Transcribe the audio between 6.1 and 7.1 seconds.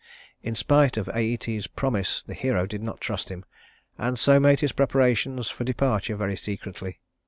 very secretly.